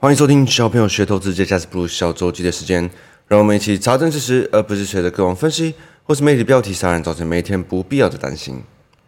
[0.00, 2.88] 欢迎收听小朋友学投资，这家是不如小周记的时间，
[3.26, 5.74] 让我们一起查证事实，而不是随着各种分析
[6.04, 8.62] 或是媒体标题杀人，造成每一天不必要的担心。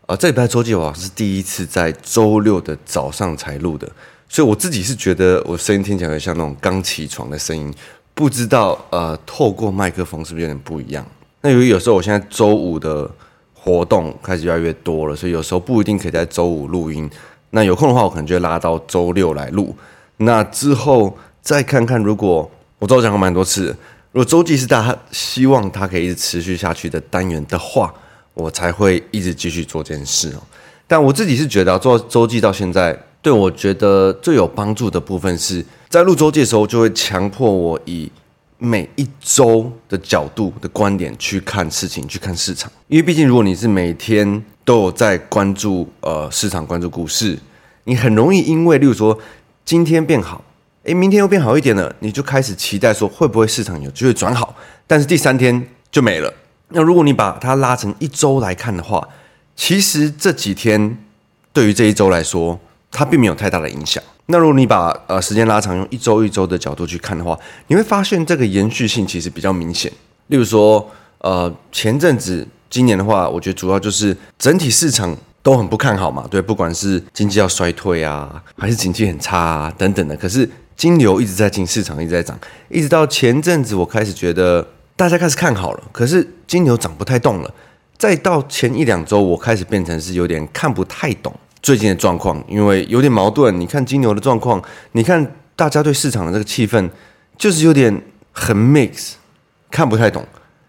[0.07, 3.89] 啊，这礼拜周记我是第一次在周六的早上才录的，
[4.29, 7.73] 所以我自己是觉得我声音听起来像那种刚起床的声音，
[8.13, 11.07] 不知道呃透过麦克风是不是有点不一样？
[11.43, 13.09] 那由于有时候我现在周五的
[13.55, 17.09] 活动开始越来越多了，所以有时候不一定可以在周五录音。
[17.51, 19.73] 那有空的话，我可能就会拉到周六来录。
[20.23, 23.75] 那之后再看看，如果我都讲过蛮多次，
[24.13, 27.93] 如果周记是大家希望它可以一直持续下去的单元的话，
[28.35, 30.43] 我才会一直继续做这件事哦。
[30.87, 38.11] 但我自己是觉得做周记到现在，对我觉得最有帮助的部分是在录周记的时候，就会强迫我以
[38.59, 42.71] 每一周的角度的观点去看事情，去看市场。
[42.89, 47.39] 因为毕竟，如果你是每天都有在关注呃市场、关注股市，
[47.85, 49.19] 你很容易因为，例如说
[49.65, 50.45] 今天变好，
[50.85, 54.55] 诶，明天又变好一点了，你就开始期待说会不会市场有机会转好，
[54.87, 56.33] 但是第三天就没了。
[56.69, 59.09] 那如果你把它拉成一周来看的话，
[59.57, 60.99] 其实这几天
[61.53, 62.59] 对于这一周来说，
[62.91, 64.03] 它并没有太大的影响。
[64.27, 69.93] 那如果你把呃时间拉长，用一周一周的角度去看的话，你会发现这个延续性其实比较明显。
[70.29, 70.89] 例如说，
[71.19, 80.17] 呃，前阵子今年的话，我觉得主要就是整体市场都很不看好嘛，对，不管是经济要衰退啊，还是经济很差啊等等的。
[80.17, 82.39] 可是金牛一直在进，市场一直在涨，
[82.69, 84.67] 一直到前阵子我开始觉得
[84.97, 87.55] 大家开始看好了，可是金牛涨不太动了。
[87.97, 91.35] 再到前一两周，我开始变成是有点看不太懂。
[91.63, 93.61] 最近的状况，因为有点矛盾。
[93.61, 96.89] 你看金牛的状况，你看大家对市场的这个气氛，
[97.37, 99.13] 就是有点很 mix，
[99.71, 100.27] 看不太懂。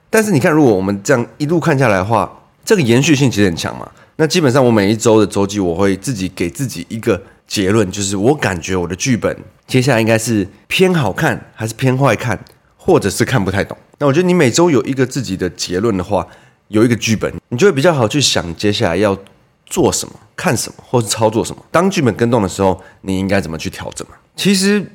[0.10, 2.30] 但是你看，如果我们这样一路看下来的话，
[2.66, 3.90] 这个延续性其实很强嘛。
[4.22, 9.36] 那基本上我每一周的周记，我会自己给自己一个结论，就是我感觉我的剧本
[9.66, 12.40] 接下来应该是偏好看，还是偏坏看，
[12.78, 13.76] 或者是看不太懂。
[13.98, 16.28] 那我觉得你每周有一个自己的结论的话，
[16.68, 19.18] 有一个剧本，你就会比较好去想接下来要
[19.66, 21.66] 做什么、看什么，或是操作什么？
[21.72, 24.06] 当剧本更动的时候，你应该怎么去调整？
[24.36, 24.86] 其实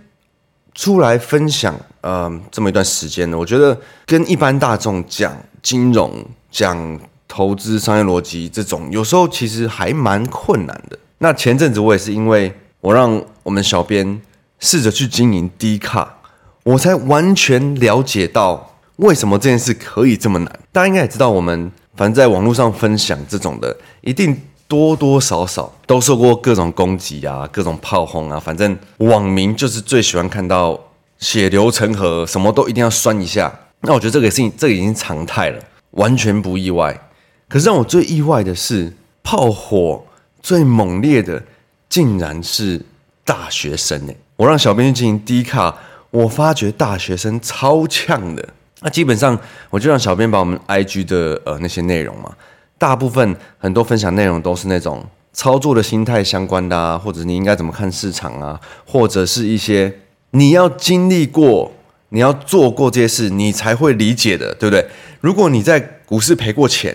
[0.72, 7.00] 出来分享，嗯、呃，这么一段时间呢，我觉得跟一般大众讲金融、讲
[7.36, 10.98] 投资、商业逻辑这种，有时候其实还蛮困难的。
[11.18, 14.22] 那前阵子我也是因为我让我们小编
[14.58, 16.16] 试着去经营 D 卡，
[16.62, 20.60] 我才完全了解到为什么这件事可以这么难。
[20.72, 24.40] 大家应该也知道，我们反正在网络上分享这种的，一定。
[24.68, 28.40] 多多少少都受过各种攻击啊，各种炮轰啊。
[28.40, 30.76] 反正网民就是最喜欢看到
[31.20, 33.60] 血流成河，什么都一定要酸一下。
[33.82, 37.00] 那我觉得这个事情，这个已经常态了，完全不意外。
[37.48, 38.92] 可是让我最意外的是，
[39.22, 40.04] 炮火
[40.42, 41.42] 最猛烈的
[41.88, 42.80] 竟然是
[43.24, 44.12] 大学生呢。
[44.36, 45.76] 我让小编去进行 D 卡，
[46.10, 48.48] 我发觉大学生超呛的。
[48.80, 49.38] 那基本上
[49.70, 52.34] 我就让小编把我们 IG 的呃那些内容嘛。
[52.78, 60.00] 大部分很多分享内容都是那种操作的心态相关的啊，或者你应该怎么看市场啊，或者是一些
[60.32, 61.72] 你要经历过、
[62.10, 64.86] 你要做过这些事，你才会理解的，对不对？
[65.20, 66.94] 如果你在股市赔过钱，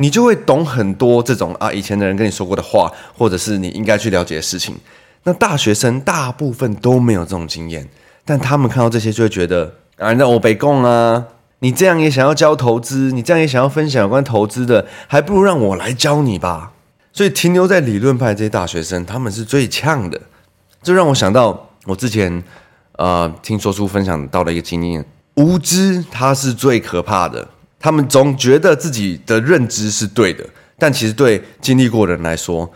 [0.00, 4.74] 你就会懂很多这种啊以前的人跟你说过的话，或者是你应该去了解的事情。
[5.24, 7.86] 那大学生大部分都没有这种经验，
[8.24, 11.26] 但他们看到这些就会觉得啊，那我被供啊。
[11.58, 16.72] 你这样也想要教投资，你这样也想要分享有关投资的，还不如让我来教你吧。
[17.12, 20.18] 所以停留在理论派这些大学生，他们是最呛的。
[20.82, 22.42] 这让我想到我之前
[22.92, 27.46] 呃听说书分享到的一个经验：无知它是最可怕的。
[27.80, 30.46] 他们总觉得自己的认知是对的，
[30.78, 32.70] 但其实对经历过的人来说，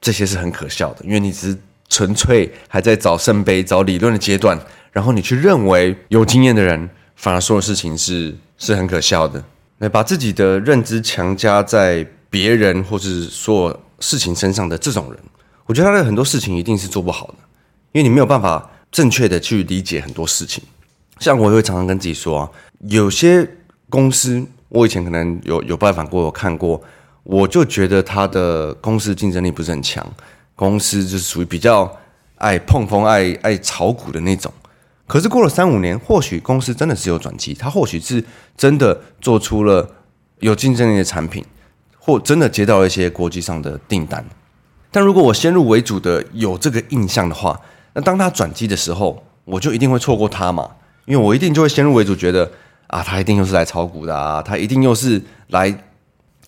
[0.00, 1.58] 这些是很可笑的，因为你只是
[1.90, 4.58] 纯粹还在找圣杯、找理论的阶段，
[4.92, 6.88] 然后你去认为有经验的人。
[7.18, 9.42] 反而说的事情是是很可笑的。
[9.78, 15.18] 那把自己的认知强加在别人或是说事情身上的这种人，
[15.64, 17.34] 我觉得他的很多事情一定是做不好的，
[17.92, 20.62] 因为你没有办法正确的去理解很多事情。
[21.20, 22.50] 像我也会常常跟自己说啊，
[22.80, 23.48] 有些
[23.88, 26.82] 公司我以前可能有有拜访过、有看过，
[27.22, 30.04] 我就觉得他的公司竞争力不是很强，
[30.54, 31.90] 公司就是属于比较
[32.36, 34.52] 爱碰风、爱爱炒股的那种。
[35.06, 38.22] 可是过了三五年，或许公司真的是有转机，他或许是
[38.56, 39.88] 真的做出了
[40.40, 41.44] 有竞争力的产品，
[41.96, 44.24] 或真的接到一些国际上的订单。
[44.90, 47.60] 但如果我先入为主的有这个印象的话，
[47.94, 50.68] 那当他转机的时候，我就一定会错过他嘛，
[51.04, 52.50] 因为我一定就会先入为主，觉得
[52.88, 55.84] 啊，他一定又是来炒股的啊，他一定又是来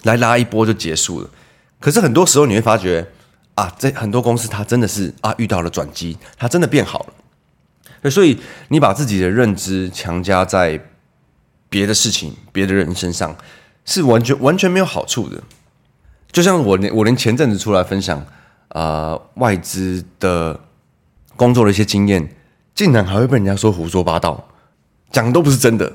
[0.03, 1.29] 来拉一波就结束了。
[1.81, 3.07] 可是很多时候你会发觉
[3.55, 8.11] 啊，这很多公司它真的是啊遇到了转机，它真的变好了。
[8.11, 8.39] 所以
[8.69, 10.81] 你把自己的认知强加在
[11.69, 13.37] 别的事情、别的人身上，
[13.85, 15.43] 是完全完全没有好处的。
[16.31, 18.25] 就像我连我连前阵子出来分享，
[18.69, 20.61] 呃，外资的
[21.35, 22.37] 工作的一些经验，
[22.75, 24.49] 竟然还会被人家说胡说八道，
[25.11, 25.93] 讲都不是真的。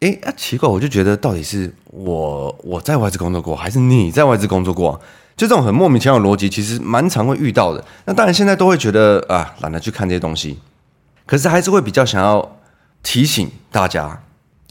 [0.00, 5.00] 哎，啊，奇怪，我就觉得到底是我我在外资工作过，还是你在外资工作过？
[5.36, 7.84] 就这种很莫名其妙的逻辑，其实蛮常会遇到的。
[8.04, 10.60] 那当然，现在都会觉得啊，懒得去看这些东西。
[11.26, 12.56] 可是还是会比较想要
[13.02, 14.22] 提醒大家，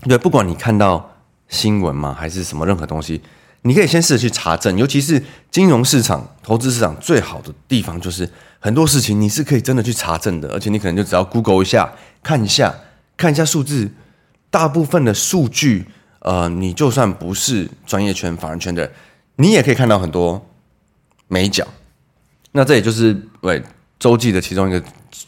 [0.03, 1.15] 对，不管你看到
[1.49, 3.21] 新闻嘛，还是什么任何东西，
[3.63, 4.77] 你可以先试着去查证。
[4.77, 5.21] 尤其是
[5.51, 8.29] 金融市场、投资市场最好的地方，就是
[8.59, 11.91] 很多事情你是可以真的去查证的，而且你可能就只要 Google 一下，
[12.21, 12.73] 看一下，
[13.17, 13.91] 看一下数字。
[14.53, 15.83] 大部分的数据，
[16.19, 18.91] 呃，你就算不是专业圈、法人圈的人，
[19.37, 20.39] 你也可以看到很多
[21.27, 21.67] 美角。
[22.51, 23.59] 那这也就是对
[23.97, 24.83] 周记的其中一个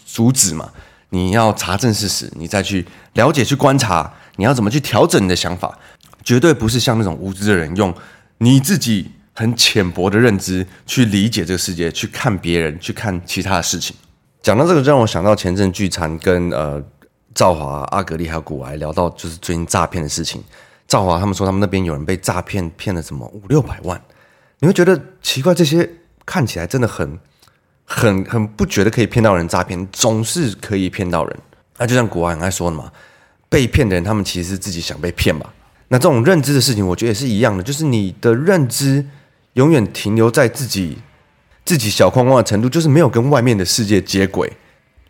[0.06, 0.70] 主旨嘛。
[1.10, 5.76] 你要查证事实，你再去了解、去观察，你要怎么去调整你的想法，
[6.24, 7.92] 绝对不是像那种无知的人用
[8.38, 13.96] 你自己很浅薄的认知去理解这个世界，去看别人，去看其他的事情。
[14.44, 16.80] 讲到这个，让我想到前阵聚餐跟呃。
[17.36, 20.42] 兆华、阿格力还有股癌聊到就是最近诈骗的事情。
[20.88, 24.02] 兆华他们说他们那边有人被诈骗骗了什么五六百万，
[24.60, 25.88] 你会觉得奇怪，这些
[26.26, 27.20] 看起来真的很、
[27.84, 31.38] 很、很不觉得可以骗到人诈骗，总是可以骗到人。
[31.78, 32.90] 那就像股癌很爱说的嘛，
[33.50, 35.54] 被骗的人他们其实是自己想被骗吧。
[35.90, 39.06] 那这种认知的事情，我觉得也是一样的，就是你的认知
[39.54, 41.00] 永远停留在自己
[41.66, 44.52] 自己小框框的程度，就是没有跟外面的世界接轨。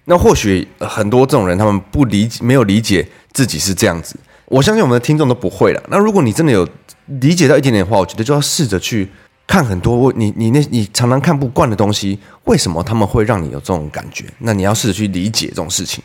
[0.05, 4.15] 那或许很多这种人，他们不理解，没有理解自己是这样子。
[4.45, 5.83] 我相信我们的听众都不会了。
[5.89, 6.67] 那如果你真的有
[7.07, 9.09] 理解到一点点的话，我觉得就要试着去
[9.47, 14.25] 看很多你你那你常常看不惯的东西，为什么他们会让你有这种感觉？
[14.37, 16.03] 那你要试着去理解这种事情。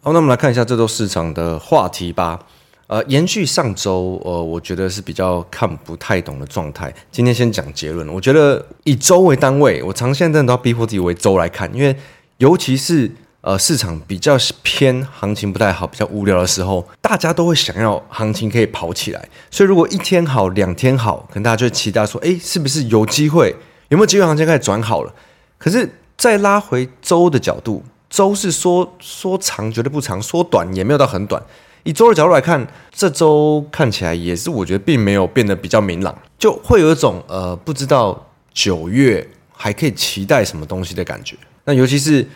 [0.00, 2.38] 好，那我们来看一下这周市场的话题吧。
[2.86, 6.94] 呃，延续上周，呃，我觉得是比较看不太懂的状态。
[7.10, 8.06] 今天先讲结论。
[8.08, 11.96] 我觉得以周为单位，我长线真的都要逼迫自己为周来看，因为
[12.36, 13.10] 尤其是
[13.40, 19.28] 呃市场比较偏行情不太好、比较无聊的时候，大家都会想要行情可以跑起来。
[19.50, 23.56] 所以如果一天好、两天好，可能大家就会期待说，哎，是不是有机会？
[23.88, 25.14] 有没有机会行情开始转好了？
[25.56, 25.88] 可是
[26.18, 31.42] 再拉回周的角度，周是说说长绝对不长，说短也没有到很短。
[31.84, 41.36] 以周的角度来看，这周看起来也是，我觉得并没有变得比较明朗，就会有一种呃，不知道九月还可以期待什么东西的感觉。
[41.64, 42.26] 那尤其是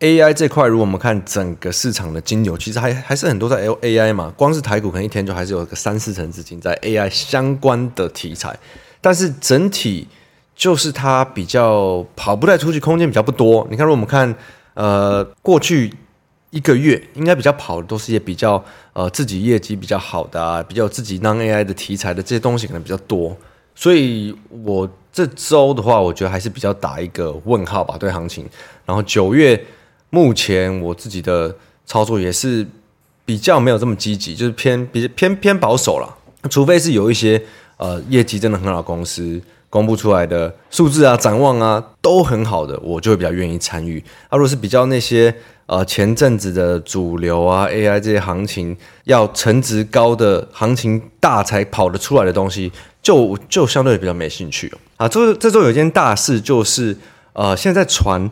[0.00, 8.58] AI 这块，如果我们看整个市场的金牛，其实还还是很多在 LAI 嘛，光是台股可能一天就还是有个三四成资金在 AI 相关的题材，
[9.02, 10.08] 但是整体
[10.56, 13.66] 就是它比较跑不太出去，空间比较不多。
[13.70, 14.34] 你看，如果我们看
[14.72, 15.92] 呃过去。
[16.54, 23.36] 一个月应该比较跑的都是一些比较呃自己业绩比较好的啊，比较自己 non AI 的题材的这些东西可能比较多，
[23.74, 28.46] 所以我这周的话，我觉得还是比较打一个问号吧，对行情。
[28.86, 29.60] 然后九月
[30.10, 31.52] 目前我自己的
[31.86, 32.64] 操作也是
[33.24, 36.16] 比较没有这么积极，就是偏比偏偏保守了，
[36.48, 37.42] 除非是有一些
[37.78, 43.98] 呃业绩真的很好公司公布出来的数字啊、展望啊都很好的，我就会比较愿意参与。
[44.28, 45.34] 啊，如果是比较那些。
[45.66, 52.70] 呃，前阵子的主流啊，AI 这些行情要成值高的行情大才跑得出来的东西，
[53.02, 55.08] 就就相对比较没兴趣啊。
[55.08, 56.94] 这这周有一件大事，就是
[57.32, 58.30] 呃，现在传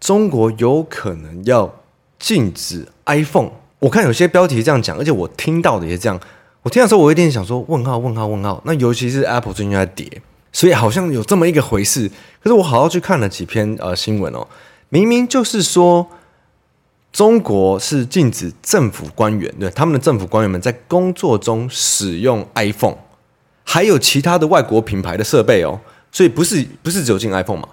[0.00, 1.70] 中国有可能要
[2.18, 3.50] 禁止 iPhone。
[3.78, 6.18] 我看有些标题这样讲，而且我听到的也是这样。
[6.62, 8.62] 我听到时候，我有点想说问号问号问号。
[8.64, 10.08] 那尤其是 Apple 最近在跌，
[10.50, 12.10] 所以好像有这么一个回事。
[12.42, 14.48] 可是我好好去看了几篇呃新闻哦，
[14.88, 16.08] 明明就是说。
[17.12, 22.96] 中国是禁止政府官员，对他们的政府官员们在工作中使用 iPhone，
[23.64, 25.78] 还有其他的外国品牌的设备哦，
[26.10, 27.68] 所以不是不是只有禁 iPhone 嘛？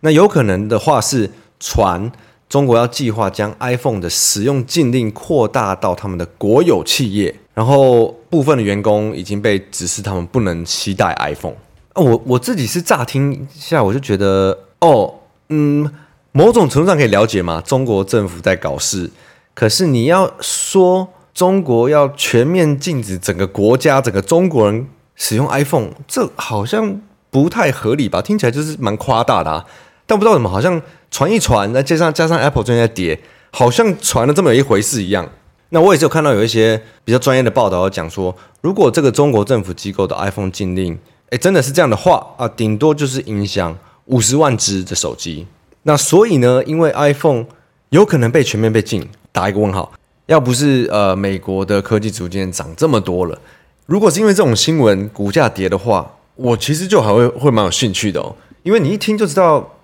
[0.00, 2.12] 那有可能的话是传
[2.48, 11.56] 中国要计划将 iPhone 的使用禁令扩大到他们的国有企业，然后部分的员工已经被指示他们不能携带 iPhone。
[11.94, 15.14] 哦，我我自己是乍听一下我就觉得哦，
[15.48, 15.92] 嗯。
[16.36, 17.62] 某种程度上可以了解吗？
[17.64, 19.08] 中国政府在搞事，
[19.54, 27.00] 可是你要说中国要全面禁止整个国家、整个中国人使用 iPhone，这好像
[27.30, 28.20] 不太合理吧？
[28.20, 29.64] 听起来就是蛮夸大的啊。
[30.06, 33.20] 但不知道怎么，好像传一传，再加上加上 Apple 最近在跌，
[33.52, 35.30] 好像传了这么有一回事一样。
[35.68, 40.98] 那我也是有看到有一些比较专业的报道讲说，如果这个中国政府机构的 iPhone 禁令，
[41.30, 45.46] 诶，真的是这样的话啊，顶多就是影响五十万只的手机。
[45.84, 47.46] 那所以呢，因为 iPhone
[47.90, 49.92] 有可能被全面被禁，打一个问号。
[50.26, 53.38] 要不是呃美国的科技逐渐涨这么多了，
[53.84, 59.76] 如果是因为这种新闻股价跌的话，我其实就还会会蛮有兴趣的哦，因为你一听就知道，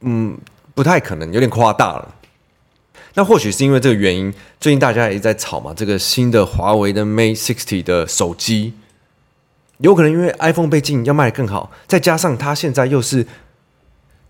[0.00, 0.36] 嗯，
[0.74, 2.14] 不太可能，有点夸大了。
[3.14, 8.74] 那或许是因为这个原因，最近大家也在炒嘛，这个新的华为的 Mate 60的手机，
[9.78, 13.26] 有可能因为 iPhone 被禁要卖得更好，再加上它现在又是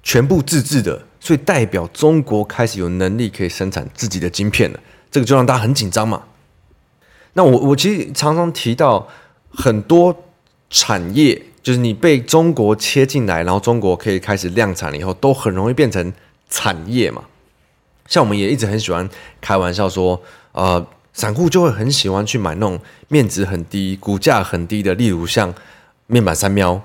[0.04, 4.78] 全部自制的，所以代表中国开始有能力可以生产自己的晶片了，
[5.10, 6.22] 这个就让大家很紧张嘛。
[7.32, 9.08] 那我我其实常常提到
[9.50, 10.24] 很多
[10.70, 11.42] 产业。
[11.66, 16.12] 就是你被中国切进来，然后中国可以开始量产了以后，都很容易变成
[16.48, 17.24] 产业嘛。
[18.06, 22.78] 像我们也一直很喜欢开玩笑说，呃，散户就会很喜欢去买那种
[23.08, 25.52] 面值很低、股价很低的，例如像
[26.06, 26.80] 面板三喵。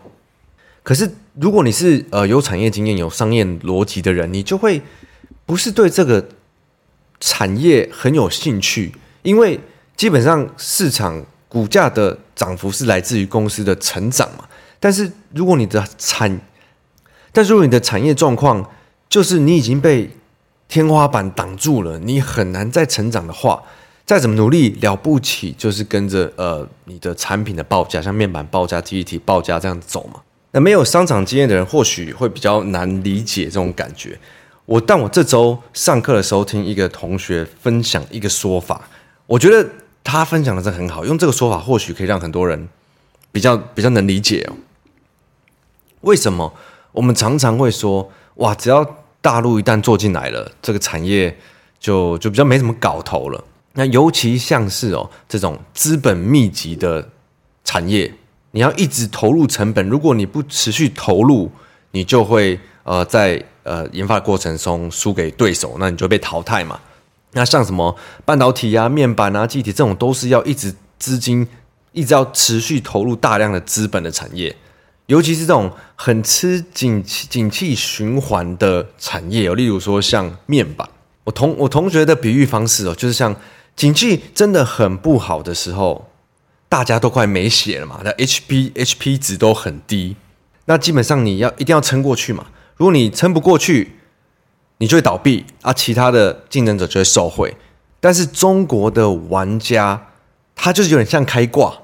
[0.81, 1.07] 可是
[1.39, 4.81] 如果你是呃有产业经验、有商业逻辑的人，你就会
[5.45, 6.27] 不是对这个
[7.19, 9.59] 产业很有兴趣，因为
[9.95, 14.45] 基本上市场股价的涨幅是来自于公司的成长嘛。
[14.79, 16.39] 但是如果你的产，
[17.31, 18.69] 但是如果你的产业状况
[19.07, 20.09] 就是你已经被
[20.67, 23.61] 天花板挡住了，你很难再成长的话，
[24.05, 30.21] 再怎么努力了不起，就是跟着呃你的产品的报价，像面板报价、记忆体报价这样走嘛。
[30.51, 34.19] 那没有商场经验的人或许会比较难理解这种感觉。
[34.65, 38.87] 我但我这周上课的时候听一个同学分享一个说法，
[39.27, 39.67] 我觉得
[40.03, 42.69] 他分享的是很好，用这个说法或许可以让很多人
[43.31, 44.55] 比较比较能理解哦。
[46.01, 46.53] 为什么
[46.91, 51.37] 我们常常会说哇，只要大陆一旦做进来了，这个产业
[51.79, 53.43] 就就比较没什么搞头了。
[53.73, 57.09] 那尤其像是哦这种资本密集的
[57.63, 58.13] 产业，
[58.51, 61.51] 你要一直投入成本，如果你不持续投入，
[61.91, 66.79] 你就会呃在呃研发过程中输给对手，那你就被淘汰嘛。
[67.33, 71.47] 那像什么半导体啊、面板啊、记忆体这种，都是要一直资金
[71.93, 74.53] 一直要持续投入大量的资本的产业。
[75.07, 80.87] 尤其是这种很吃景气、景气循环的产业哦，例如说像面板，
[81.23, 83.35] 我同我同学的比喻方式哦，就是像
[83.75, 86.10] 景气真的很不好的时候，
[86.71, 90.15] 大家都快没血了嘛，那 HP HP 值都很低，
[90.67, 92.45] 那基本上你要一定要撑过去嘛，
[92.77, 93.97] 如果你撑不过去，
[94.77, 97.57] 你就会倒闭啊，其他的竞争者就会受惠。
[97.99, 100.07] 但是中国的玩家，
[100.55, 101.77] 他就是有点像开挂。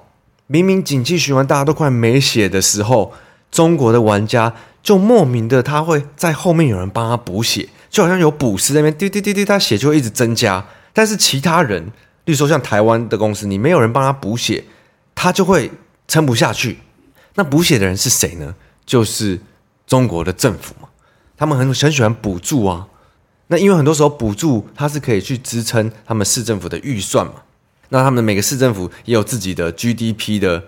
[0.47, 3.11] 明明景气循环，大家都快没血的时候，
[3.51, 10.65] 中国的玩家就莫名的他会在后面有人帮他补血，就好像有补师那边滴滴滴滴，他血就会一直增加。
[10.93, 11.87] 但是其他人，
[12.23, 14.63] 例如说像台湾的公司，你没有人帮他补血，
[15.19, 15.71] 他就会
[16.07, 16.77] 撑不下去。
[17.33, 18.53] 那补血的人是谁呢？
[18.85, 19.41] 就是
[19.87, 20.87] 中国的政府嘛，
[21.35, 22.87] 他们很很喜欢补助啊。
[23.47, 27.33] 那因为很多时候补助它是可以去支撑他们市政府的预算嘛。
[27.89, 30.63] 那他们每个市政府也有自己的 GDP 的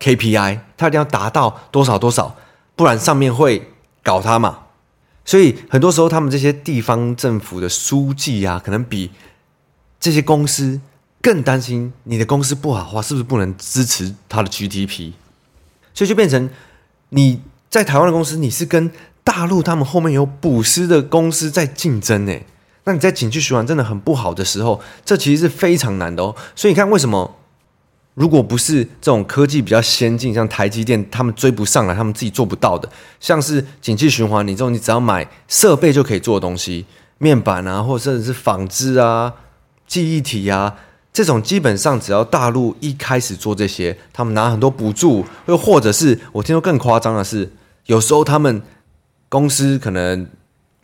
[0.00, 2.34] KPI，他一定要达到多少多少，
[2.74, 3.70] 不然上面会
[4.02, 4.58] 搞他嘛。
[5.24, 9.12] 所以很多时候，他们这些地方政府的书记啊，可能比
[10.00, 10.80] 这些公司
[11.22, 15.12] 更担心你的公司不好的话，是不是不能支持他的 GDP？
[15.94, 16.50] 所以就变成
[17.10, 18.90] 你在台湾的公司，你是跟
[19.22, 22.36] 大陆他们后面有补师的公司在竞争呢。
[22.84, 26.34] 那你在景气循环真的很不好的时候，这其实是非常难的哦。
[26.56, 27.36] 所以你看，为什么
[28.14, 32.88] 如果不是这种科技比较先进，像台积电，他们追不上来，他们自己做不到的，
[33.20, 36.84] 像是景气循环，你这种你只要买设备就可以做的东西，
[37.18, 39.32] 面板啊，或者甚至是纺织啊、
[39.86, 40.74] 记忆体啊，
[41.12, 47.52] 这种基本上只要大陆一开始做这些，他们拿很多补助，又或者是我听说更夸张的是，
[47.86, 48.62] 有时候他们
[49.28, 50.26] 公司可能。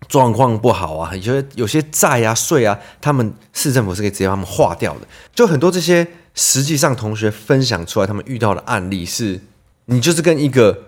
[0.09, 5.01] 状况不好啊，有些有些债啊、税啊，他们市政府是可以直接把他们划掉的。
[5.35, 9.41] 就很多这些，实际上同学分享出来，他们遇到的案例是，
[9.87, 10.85] 你就是跟一个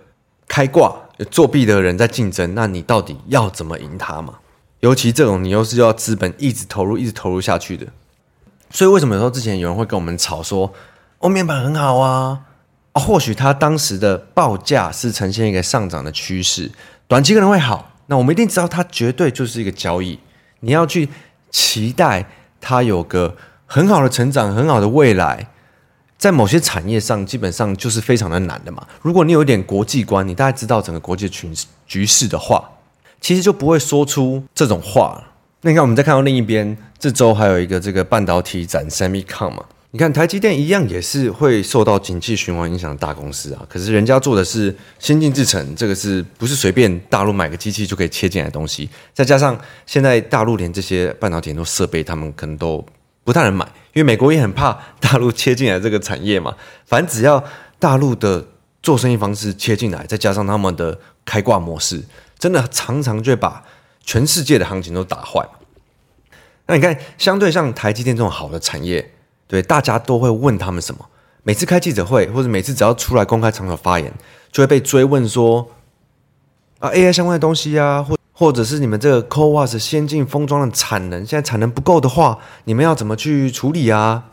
[0.46, 0.96] 开挂
[1.28, 4.34] 作弊的人在竞争，那你到底要怎么赢他嘛？
[4.78, 7.86] 尤其这种你又是要资本一直投入、一直投入下去的。
[8.70, 10.72] 所以为什么有时候之前有人会跟我们吵说，
[11.18, 12.40] 哦，面板很好啊，
[12.92, 16.70] 啊，或许它当时的报价是呈现一个上涨的趋势，
[17.06, 17.92] 短期可能会好。
[18.06, 20.18] 那我们一定知道，它绝对就是一个交易。
[20.60, 21.08] 你要去
[21.50, 22.28] 期待
[22.60, 23.36] 它有个
[23.66, 25.48] 很好的成长、很好的未来，
[26.18, 28.86] 在某些产业上，基本上就是非常的难的嘛。
[29.00, 31.50] 如果你有一点国际观，你大概知道整个国际局
[31.86, 32.68] 局势的话，
[33.20, 35.22] 其实就不会说出这种话。
[35.62, 39.64] 那你看，我们再看到另一边，这周还有一个这个半导体展 SEMICON 嘛。
[39.92, 48.88] 你看台积电一样也是会受到景气循环影响的大公司啊，可是人家做的是先进制程，这个是不是随便大陆买个机器就可以切进来的东西？
[49.12, 52.84] 再加上现在大陆连这些半导体都设备，他们可能都
[53.24, 53.64] 不太能买，
[53.94, 56.54] 因为美国也很怕大陆切进来这个产业嘛。
[56.86, 57.42] 反正只要
[57.80, 58.46] 大陆的
[58.82, 62.00] 做生意方式切进来，再加上他们的开挂模式，
[62.38, 63.64] 真的常常就会把
[64.04, 65.44] 全世界的行情都打坏。
[66.70, 69.10] 那你看，相对像台积电这种好的产业。
[69.48, 71.04] 对，大家都会问他们什么？
[71.42, 74.12] 每次开记者会，或者每次只要出来公开场合发言，
[74.52, 75.68] 就会被追问说：
[76.78, 84.26] 啊，AI 相关的东西啊，或或者是你们这个 CoWoS 先进封装的产能，现在产能不够的话，你们要怎么去处理啊？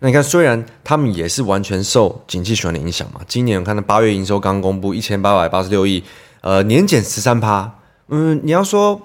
[0.00, 6.04] 那你看，虽然他们也是完全受景气循环的影响嘛，今年我看到八月营收刚公布一千八百八十六亿，
[6.42, 7.72] 呃，年减十三趴。
[8.08, 9.00] 嗯，你要说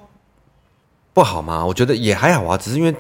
[1.13, 1.65] 不好吗？
[1.65, 2.95] 我觉得也还好啊，只是因为。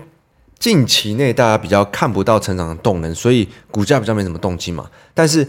[0.59, 4.87] 近期内大家比较看不到成长的动能，所以股价比较没什么动静嘛。
[5.11, 5.47] 但是，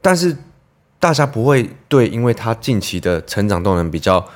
[0.00, 0.34] 但是
[0.98, 4.26] 大家不会对，因为它近期的成长动能比较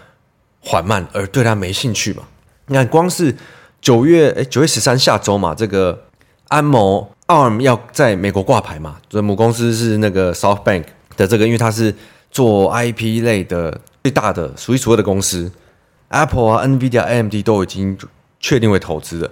[0.60, 2.24] 缓慢而对它没兴趣嘛？
[2.66, 3.34] 你看，光是
[3.80, 6.04] 九月诶九月十三下周嘛，这个
[6.48, 10.84] 安谋 ARM 要在美国挂牌嘛，这母公司是那个 SoftBank
[11.16, 11.94] 的这个，因为它是
[12.30, 15.50] 做 IP 类的最大的数一数二的公司
[16.12, 17.98] ，Apple 啊、NVIDIA、AMD 都已经
[18.38, 19.30] 确定为投资了。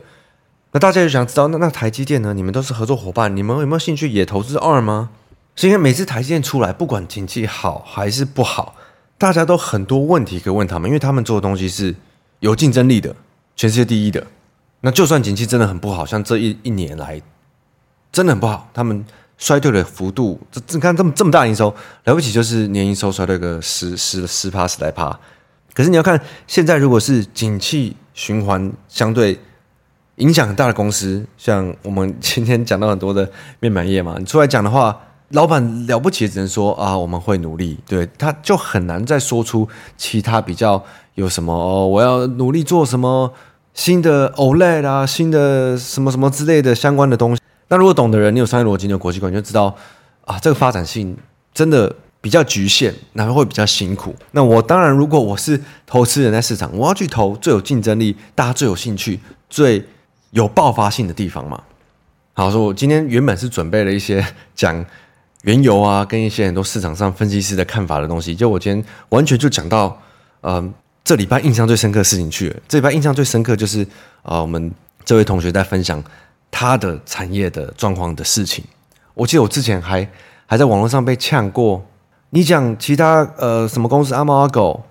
[0.72, 2.32] 那大家就想知道，那那台积电呢？
[2.32, 5.10] 你们都是合作伙伴，你们有没有兴趣也投资二吗？
[5.56, 8.76] 是因为每次台积电出来，不管经济好还是不好，
[9.18, 11.94] 大家都很多问题可以问他们，因为他们做的东西是
[12.38, 13.14] 有竞争力的，
[13.56, 14.24] 全世界第一的。
[14.82, 17.20] 那就算景气真的很不好，像这一一年来
[18.12, 19.04] 真的很不好，他们
[19.36, 25.18] 衰退的幅度，这你看这么这么大营收，了不起就是年营收衰退个十十十趴十来趴。
[25.74, 29.38] 可是你要看现在，如果是景气循环相对。
[30.16, 33.26] 影响很大的公司，像我们今天讲到很多的
[33.58, 34.94] 面板业嘛，你出来讲的话，
[35.30, 43.32] 老板了不起，只能说啊，我们会努力，对，他就很难再说出其他比较有什么哦，我要努力做什么
[43.72, 47.40] 新的 OLED 啊，新的什么什么之类的相关的东西。
[47.68, 49.74] 那如果懂的人，你有商业逻辑，你有国际观，你就知道
[50.26, 51.16] 啊，这个发展性
[51.54, 54.14] 真的比较局限，然后会比较辛苦。
[54.32, 59.84] 那我当然，如果我是投资人在市场，我要去投最有竞争力、大家最有兴趣、最
[60.30, 61.62] 有爆发性的地方嘛？
[62.34, 64.84] 好，说我今天原本是准备了一些 讲
[65.42, 70.00] 原油啊，跟一些很多市场上分析师的看法的东西，就我今天完全就讲到，
[70.42, 70.62] 呃，
[71.02, 72.56] 这礼拜印象最深刻的事情去了。
[72.68, 73.86] 这礼拜印象最深刻就是，
[74.22, 74.70] 呃，我们
[75.04, 76.02] 这位同学在分享
[76.50, 78.62] 他的产业的状况的事情。
[79.14, 80.06] 我记得我之前还
[80.46, 81.84] 还在网络上被呛过，
[82.30, 84.84] 你讲其他呃什么公司阿猫阿狗。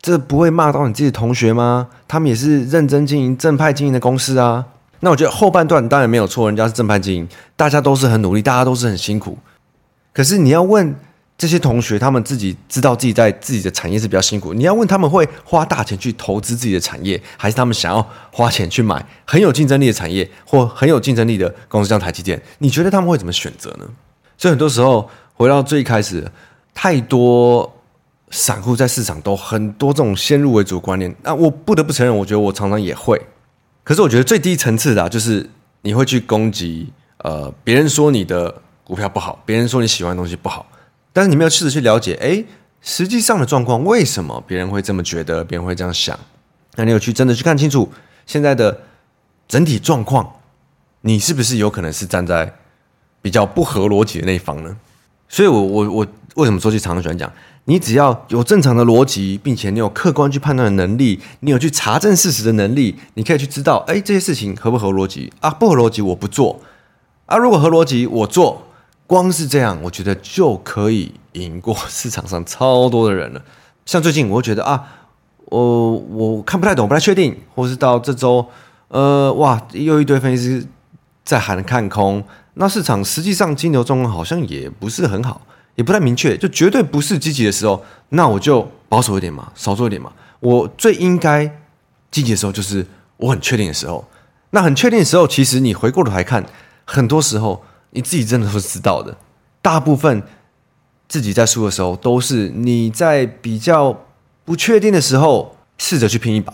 [0.00, 1.86] 这不会骂到你自己的同学吗？
[2.08, 4.66] 他们也是认真经营、正派经营的公司啊。
[4.98, 9.38] 那我觉得后半段当然没有错，人家是正派经营，大家都是很努力，大家都是很辛苦。
[10.12, 10.92] 可是你要问
[11.38, 14.52] 这些同学，他们自己知道自己在自己的产业是比较辛苦。
[14.52, 22.42] 你要问他们会花大钱去投资自己的产业，还是他们想要花钱去买很有竞争力的产业或很有竞争力的公司，像台积电？
[22.58, 23.86] 你觉得他们会怎么选择呢？
[24.36, 26.28] 所以很多时候回到最开始，
[26.74, 27.72] 太多。
[28.34, 33.20] 散户在市场都很多这种先入为主观念，那我不得不承认，我觉得我常常也会。
[33.84, 35.46] 可是我觉得最低层次的，就是
[35.82, 40.66] 你会去攻击呃别人说你的股票不好，别人说你喜欢的东西不好，
[41.12, 42.42] 但是你没有试着去了解，哎，
[42.80, 46.18] 实际上的状况为什么别人会这么觉得，别人会这样想？
[46.76, 47.92] 那你有去真的去看清楚
[48.24, 48.80] 现在的
[49.46, 50.36] 整体状况，
[51.02, 52.50] 你是不是有可能是站在
[53.20, 54.74] 比较不合逻辑的那一方呢？
[55.28, 57.30] 所以，我我我为什么说去常常喜欢讲？
[57.64, 65.50] 你只要有正常的逻辑，并且你有客观去判断的能力，你有去查证事实的能力，你可以去知道，哎，这些事情合不合逻辑啊？
[65.50, 66.60] 不合逻辑我不做
[67.26, 67.36] 啊。
[67.36, 68.66] 如果合逻辑我做，
[69.06, 73.42] 光是这样，我觉得就可以赢过市场上超多的人了。
[73.84, 74.82] 像最近，我觉得啊，
[75.46, 78.46] 我我看不太懂，不太确定，或是到这周，
[78.88, 80.66] 呃，哇，又一堆分析师
[81.24, 85.42] 在喊看空，那市场实际上金牛状况好像也不是很好。
[85.74, 90.12] 也不太明确，就绝对不是积极的时候，那我就保守一点嘛，少做一点嘛。
[90.40, 91.44] 我最应该
[92.10, 94.04] 积极的时候，就是我很确定的时候。
[94.50, 96.44] 那很确定的时候，其实你回过头来看，
[96.84, 99.16] 很多时候你自己真的都是知道的。
[99.62, 100.22] 大部分
[101.08, 104.04] 自己在输的时候，都是你在比较
[104.44, 106.52] 不确定的时候，试着去拼一把。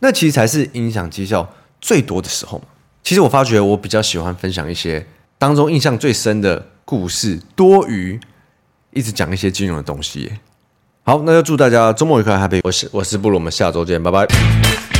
[0.00, 1.48] 那其实才是影响绩效
[1.80, 2.64] 最多的时候嘛。
[3.04, 5.06] 其实我发觉，我比较喜欢分享一些
[5.38, 8.18] 当中印象最深的故事，多于。
[8.96, 10.32] 一直讲一些金融的东西，
[11.04, 12.60] 好，那就祝大家周末愉快，Happy！
[12.64, 14.95] 我是我是布鲁，我们下周见，拜拜。